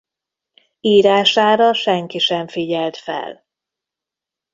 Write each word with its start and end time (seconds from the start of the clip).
Írására 0.79 1.73
senki 1.73 2.19
sem 2.19 2.47
figyelt 2.47 2.97
fel. 2.97 3.45